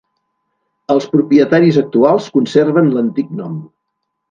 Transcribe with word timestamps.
Els 0.93 1.05
propietaris 1.11 1.77
actuals 1.83 2.31
conserven 2.39 2.91
l'antic 2.97 3.39
nom. 3.45 3.63